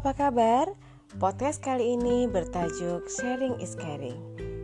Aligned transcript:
apa 0.00 0.16
kabar? 0.16 0.66
Podcast 1.20 1.60
kali 1.60 1.92
ini 1.92 2.24
bertajuk 2.24 3.04
Sharing 3.20 3.60
is 3.60 3.76
Caring 3.76 4.16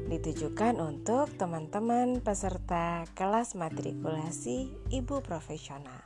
Ditujukan 0.09 0.81
untuk 0.81 1.29
teman-teman 1.37 2.25
peserta 2.25 3.05
kelas 3.13 3.53
matrikulasi 3.53 4.73
ibu 4.89 5.21
profesional 5.21 6.01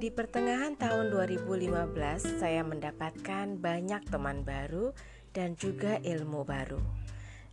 Di 0.00 0.08
pertengahan 0.08 0.80
tahun 0.80 1.12
2015 1.12 2.40
saya 2.40 2.64
mendapatkan 2.64 3.60
banyak 3.60 4.00
teman 4.08 4.48
baru 4.48 4.96
dan 5.36 5.52
juga 5.52 6.00
ilmu 6.00 6.48
baru 6.48 6.80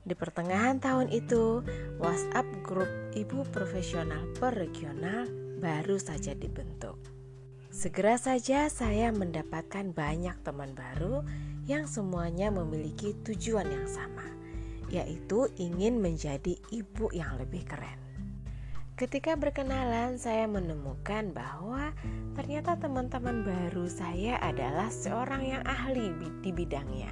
di 0.05 0.13
pertengahan 0.13 0.77
tahun 0.77 1.09
itu, 1.09 1.65
WhatsApp 1.97 2.45
grup 2.61 2.85
ibu 3.17 3.41
profesional 3.49 4.29
per 4.37 4.53
regional 4.53 5.25
baru 5.57 5.97
saja 5.97 6.37
dibentuk. 6.37 7.14
Segera 7.75 8.15
saja 8.15 8.71
saya 8.71 9.11
mendapatkan 9.11 9.91
banyak 9.91 10.39
teman 10.47 10.71
baru 10.71 11.27
yang 11.67 11.83
semuanya 11.91 12.47
memiliki 12.47 13.11
tujuan 13.27 13.67
yang 13.67 13.83
sama, 13.83 14.23
yaitu 14.87 15.51
ingin 15.59 15.99
menjadi 15.99 16.55
ibu 16.71 17.11
yang 17.11 17.35
lebih 17.35 17.67
keren. 17.67 17.99
Ketika 18.95 19.35
berkenalan, 19.35 20.15
saya 20.15 20.47
menemukan 20.47 21.35
bahwa 21.35 21.91
ternyata 22.31 22.79
teman-teman 22.79 23.43
baru 23.43 23.91
saya 23.91 24.39
adalah 24.39 24.87
seorang 24.87 25.43
yang 25.43 25.63
ahli 25.67 26.15
di 26.39 26.55
bidangnya. 26.55 27.11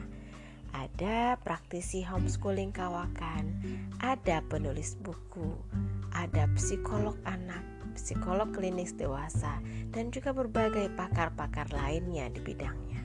Ada 0.72 1.44
praktisi 1.44 2.08
homeschooling 2.08 2.72
kawakan, 2.72 3.52
ada 4.00 4.40
penulis 4.48 4.96
buku, 4.96 5.60
ada 6.16 6.48
psikolog 6.56 7.20
anak, 7.28 7.73
psikolog 7.94 8.50
klinis 8.52 8.94
dewasa, 8.98 9.62
dan 9.94 10.10
juga 10.10 10.34
berbagai 10.34 10.90
pakar-pakar 10.98 11.70
lainnya 11.72 12.28
di 12.34 12.42
bidangnya. 12.42 13.02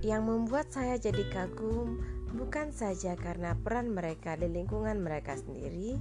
Yang 0.00 0.22
membuat 0.26 0.66
saya 0.72 0.96
jadi 0.96 1.24
kagum 1.30 2.00
bukan 2.34 2.70
saja 2.70 3.18
karena 3.18 3.58
peran 3.58 3.90
mereka 3.92 4.38
di 4.38 4.48
lingkungan 4.50 5.02
mereka 5.02 5.36
sendiri, 5.36 5.98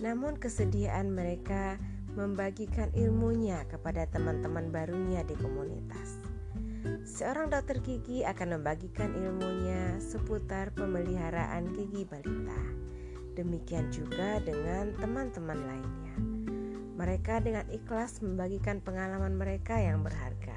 namun 0.00 0.36
kesediaan 0.36 1.12
mereka 1.12 1.80
membagikan 2.16 2.88
ilmunya 2.96 3.60
kepada 3.68 4.08
teman-teman 4.08 4.72
barunya 4.72 5.20
di 5.22 5.36
komunitas. 5.36 6.16
Seorang 7.06 7.52
dokter 7.52 7.78
gigi 7.82 8.22
akan 8.24 8.58
membagikan 8.58 9.14
ilmunya 9.14 10.00
seputar 10.02 10.74
pemeliharaan 10.74 11.70
gigi 11.76 12.02
balita. 12.08 12.62
Demikian 13.36 13.92
juga 13.92 14.40
dengan 14.40 14.96
teman-teman 14.96 15.60
lainnya. 15.60 16.35
Mereka 16.96 17.44
dengan 17.44 17.68
ikhlas 17.68 18.24
membagikan 18.24 18.80
pengalaman 18.80 19.36
mereka 19.36 19.76
yang 19.76 20.00
berharga. 20.00 20.56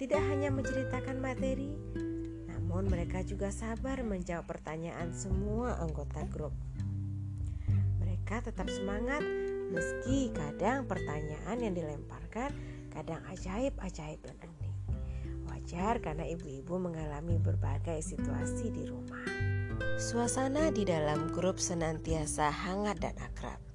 Tidak 0.00 0.22
hanya 0.24 0.48
menceritakan 0.48 1.20
materi, 1.20 1.76
namun 2.48 2.88
mereka 2.88 3.20
juga 3.20 3.52
sabar 3.52 4.00
menjawab 4.00 4.48
pertanyaan 4.48 5.12
semua 5.12 5.76
anggota 5.84 6.24
grup. 6.32 6.56
Mereka 8.00 8.40
tetap 8.48 8.72
semangat 8.72 9.20
meski 9.68 10.32
kadang 10.32 10.88
pertanyaan 10.88 11.60
yang 11.60 11.76
dilemparkan 11.76 12.48
kadang 12.88 13.20
ajaib-ajaib 13.28 14.24
dan 14.24 14.36
unik. 14.40 14.74
Wajar 15.44 16.00
karena 16.00 16.24
ibu-ibu 16.24 16.80
mengalami 16.80 17.36
berbagai 17.36 18.00
situasi 18.00 18.72
di 18.72 18.88
rumah. 18.88 19.28
Suasana 20.00 20.72
di 20.72 20.88
dalam 20.88 21.28
grup 21.36 21.60
senantiasa 21.60 22.48
hangat 22.48 22.96
dan 23.04 23.16
akrab. 23.20 23.67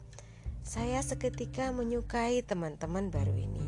Saya 0.64 1.03
seketika 1.03 1.75
menyukai 1.75 2.39
teman-teman 2.39 3.11
baru 3.11 3.36
ini. 3.36 3.67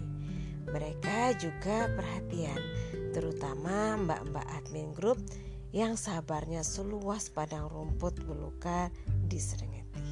Mereka 0.72 1.36
juga 1.36 1.92
perhatian, 1.92 2.58
terutama 3.12 4.00
mbak-mbak 4.00 4.48
admin 4.56 4.96
grup 4.96 5.20
yang 5.76 6.00
sabarnya 6.00 6.64
seluas 6.64 7.28
padang 7.28 7.68
rumput 7.68 8.16
belukar 8.24 8.96
di 9.28 9.36
Serengeti. 9.36 10.08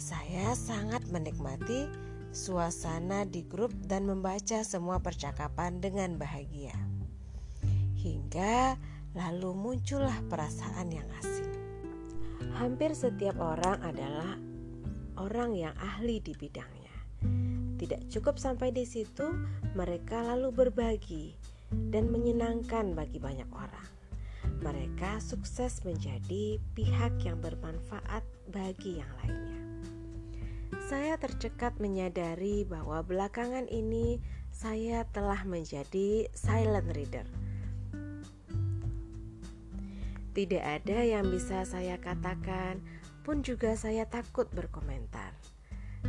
Saya 0.00 0.56
sangat 0.56 1.04
menikmati 1.12 1.86
suasana 2.32 3.28
di 3.28 3.44
grup 3.44 3.76
dan 3.84 4.08
membaca 4.08 4.64
semua 4.64 4.96
percakapan 5.04 5.76
dengan 5.76 6.16
bahagia. 6.16 6.72
Hingga 8.00 8.80
lalu 9.12 9.52
muncullah 9.52 10.24
perasaan 10.32 10.88
yang 10.88 11.06
asing. 11.20 11.52
Hampir 12.56 12.96
setiap 12.96 13.36
orang 13.36 13.76
adalah 13.84 14.40
orang 15.22 15.54
yang 15.54 15.74
ahli 15.78 16.18
di 16.18 16.34
bidangnya. 16.34 16.90
Tidak 17.78 18.10
cukup 18.10 18.42
sampai 18.42 18.74
di 18.74 18.82
situ, 18.82 19.30
mereka 19.78 20.18
lalu 20.34 20.50
berbagi 20.50 21.38
dan 21.94 22.10
menyenangkan 22.10 22.98
bagi 22.98 23.22
banyak 23.22 23.46
orang. 23.54 23.88
Mereka 24.62 25.22
sukses 25.22 25.82
menjadi 25.86 26.58
pihak 26.74 27.22
yang 27.22 27.38
bermanfaat 27.38 28.26
bagi 28.50 28.98
yang 28.98 29.10
lainnya. 29.22 29.58
Saya 30.90 31.14
tercekat 31.18 31.78
menyadari 31.78 32.66
bahwa 32.66 33.02
belakangan 33.06 33.70
ini 33.70 34.18
saya 34.50 35.06
telah 35.10 35.42
menjadi 35.46 36.26
silent 36.34 36.90
reader. 36.94 37.26
Tidak 40.32 40.64
ada 40.64 40.98
yang 41.04 41.28
bisa 41.28 41.68
saya 41.68 42.00
katakan 42.00 42.80
pun 43.22 43.46
juga 43.46 43.78
saya 43.78 44.02
takut 44.10 44.50
berkomentar. 44.50 45.30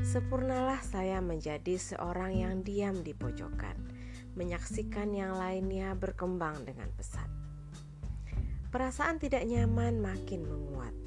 Sempurnalah 0.01 0.81
saya 0.81 1.22
menjadi 1.22 1.78
seorang 1.78 2.34
yang 2.34 2.56
diam 2.66 3.06
di 3.06 3.13
pojokan, 3.13 3.78
menyaksikan 4.34 5.13
yang 5.13 5.38
lainnya 5.38 5.94
berkembang 5.94 6.66
dengan 6.66 6.90
pesat. 6.97 7.29
Perasaan 8.73 9.22
tidak 9.22 9.46
nyaman 9.46 10.02
makin 10.02 10.50
menguat. 10.50 10.97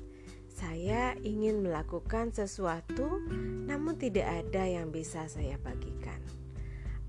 Saya 0.46 1.18
ingin 1.26 1.66
melakukan 1.66 2.30
sesuatu, 2.30 3.20
namun 3.66 3.98
tidak 3.98 4.46
ada 4.46 4.62
yang 4.62 4.94
bisa 4.94 5.26
saya 5.26 5.58
bagikan. 5.58 6.22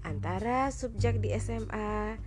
Antara 0.01 0.73
subjek 0.73 1.21
di 1.21 1.31
SMA, 1.37 2.17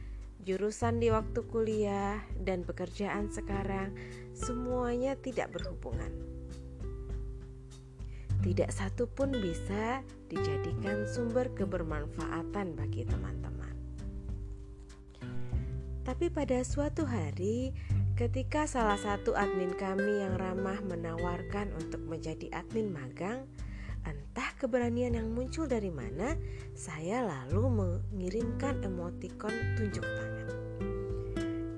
jurusan 0.47 1.03
di 1.03 1.11
waktu 1.11 1.43
kuliah, 1.51 2.23
dan 2.39 2.63
pekerjaan 2.63 3.29
sekarang, 3.35 3.93
semuanya 4.33 5.19
tidak 5.19 5.51
berhubungan 5.53 6.30
tidak 8.41 8.73
satu 8.73 9.05
pun 9.05 9.33
bisa 9.37 10.01
dijadikan 10.33 11.05
sumber 11.05 11.53
kebermanfaatan 11.53 12.73
bagi 12.73 13.05
teman-teman. 13.05 13.75
Tapi 16.01 16.33
pada 16.33 16.65
suatu 16.65 17.05
hari, 17.05 17.77
ketika 18.17 18.65
salah 18.65 18.97
satu 18.97 19.37
admin 19.37 19.77
kami 19.77 20.25
yang 20.25 20.41
ramah 20.41 20.81
menawarkan 20.81 21.71
untuk 21.77 22.01
menjadi 22.09 22.49
admin 22.57 22.89
magang, 22.89 23.45
entah 24.09 24.51
keberanian 24.57 25.13
yang 25.13 25.29
muncul 25.37 25.69
dari 25.69 25.93
mana, 25.93 26.35
saya 26.73 27.21
lalu 27.21 27.69
mengirimkan 27.69 28.81
emotikon 28.81 29.53
tunjuk 29.77 30.03
tangan. 30.03 30.49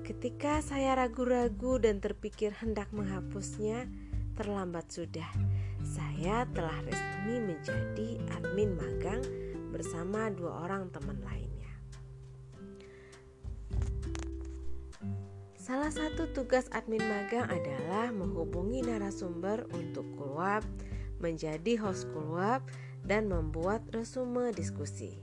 Ketika 0.07 0.63
saya 0.63 0.95
ragu-ragu 0.95 1.83
dan 1.83 1.99
terpikir 1.99 2.55
hendak 2.55 2.87
menghapusnya, 2.95 3.91
terlambat 4.39 4.87
sudah 4.87 5.27
saya 5.83 6.47
telah 6.55 6.79
resmi 6.87 7.43
menjadi 7.43 8.19
admin 8.39 8.73
magang 8.79 9.21
bersama 9.69 10.31
dua 10.31 10.67
orang 10.67 10.87
teman 10.89 11.19
lainnya. 11.21 11.71
Salah 15.59 15.91
satu 15.91 16.27
tugas 16.31 16.67
admin 16.75 17.03
magang 17.03 17.47
adalah 17.47 18.11
menghubungi 18.11 18.83
narasumber 18.83 19.67
untuk 19.71 20.03
keluar 20.19 20.63
menjadi 21.23 21.79
host 21.79 22.11
keluar 22.11 22.59
dan 23.07 23.31
membuat 23.31 23.83
resume 23.95 24.51
diskusi. 24.51 25.15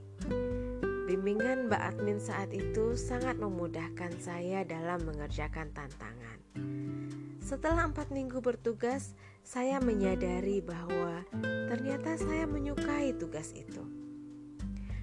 Bimbingan 1.05 1.69
Mbak 1.69 1.81
Admin 1.93 2.17
saat 2.17 2.49
itu 2.55 2.97
sangat 2.97 3.37
memudahkan 3.37 4.15
saya 4.17 4.65
dalam 4.65 5.05
mengerjakan 5.05 5.69
tantangan. 5.75 6.39
Setelah 7.51 7.91
empat 7.91 8.15
minggu 8.15 8.39
bertugas, 8.39 9.11
saya 9.43 9.83
menyadari 9.83 10.63
bahwa 10.63 11.19
ternyata 11.67 12.15
saya 12.15 12.47
menyukai 12.47 13.11
tugas 13.19 13.51
itu. 13.51 13.83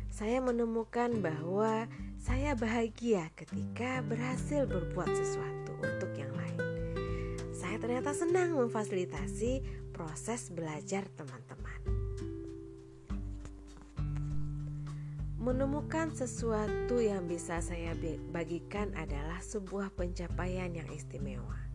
Saya 0.09 0.41
menemukan 0.41 1.13
bahwa 1.21 1.85
saya 2.17 2.57
bahagia 2.57 3.29
ketika 3.37 4.01
berhasil 4.01 4.65
berbuat 4.65 5.13
sesuatu 5.13 5.77
untuk 5.77 6.09
yang 6.17 6.33
lain. 6.33 6.61
Saya 7.53 7.77
ternyata 7.77 8.17
senang 8.17 8.57
memfasilitasi 8.57 9.61
proses 9.93 10.49
belajar 10.49 11.05
teman-teman. 11.21 11.81
Menemukan 15.37 16.17
sesuatu 16.17 16.97
yang 16.97 17.29
bisa 17.29 17.61
saya 17.61 17.93
bagikan 18.33 18.89
adalah 18.97 19.37
sebuah 19.45 19.93
pencapaian 19.93 20.73
yang 20.73 20.89
istimewa. 20.89 21.68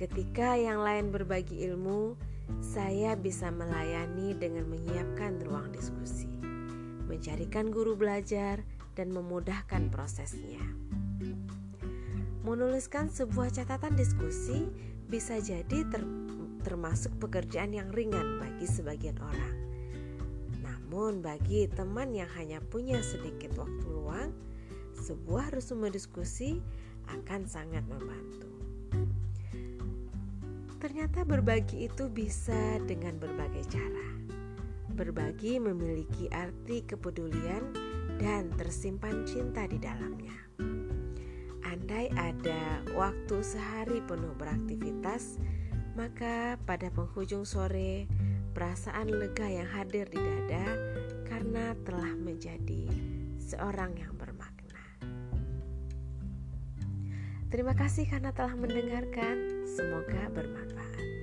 Ketika 0.00 0.56
yang 0.56 0.80
lain 0.80 1.12
berbagi 1.12 1.60
ilmu, 1.68 2.16
saya 2.64 3.12
bisa 3.20 3.52
melayani 3.52 4.32
dengan 4.32 4.64
menyiapkan 4.72 5.44
ruang 5.44 5.68
diskusi, 5.76 6.24
mencarikan 7.04 7.68
guru 7.68 7.92
belajar, 8.00 8.64
dan 8.96 9.12
memudahkan 9.12 9.92
prosesnya. 9.92 10.64
Menuliskan 12.40 13.12
sebuah 13.12 13.52
catatan 13.52 13.92
diskusi 13.92 14.72
bisa 15.12 15.36
jadi 15.36 15.84
ter 15.92 16.00
termasuk 16.64 17.12
pekerjaan 17.20 17.76
yang 17.76 17.92
ringan 17.92 18.40
bagi 18.40 18.64
sebagian 18.64 19.20
orang. 19.20 19.56
Namun 20.64 21.20
bagi 21.20 21.68
teman 21.68 22.16
yang 22.16 22.32
hanya 22.40 22.64
punya 22.72 23.04
sedikit 23.04 23.52
waktu 23.60 23.84
luang, 23.84 24.32
sebuah 24.96 25.52
resume 25.52 25.92
diskusi 25.92 26.56
akan 27.04 27.44
sangat 27.44 27.84
membantu. 27.84 28.59
Ternyata 30.80 31.28
berbagi 31.28 31.92
itu 31.92 32.08
bisa 32.08 32.80
dengan 32.88 33.20
berbagai 33.20 33.68
cara. 33.68 34.08
Berbagi 34.96 35.60
memiliki 35.60 36.24
arti 36.32 36.80
kepedulian 36.88 37.76
dan 38.16 38.48
tersimpan 38.56 39.28
cinta 39.28 39.68
di 39.68 39.76
dalamnya. 39.76 40.32
Andai 41.68 42.08
ada 42.16 42.80
waktu 42.96 43.44
sehari 43.44 44.00
penuh 44.08 44.32
beraktivitas, 44.40 45.36
maka 46.00 46.56
pada 46.64 46.88
penghujung 46.88 47.44
sore 47.44 48.08
perasaan 48.56 49.12
lega 49.12 49.52
yang 49.52 49.68
hadir 49.68 50.08
di 50.08 50.16
dada 50.16 50.64
karena 51.28 51.76
telah 51.84 52.16
menjadi 52.16 52.88
seorang 53.36 54.00
yang 54.00 54.16
Terima 57.50 57.74
kasih 57.74 58.06
karena 58.06 58.30
telah 58.30 58.54
mendengarkan. 58.54 59.66
Semoga 59.66 60.30
bermanfaat. 60.30 61.19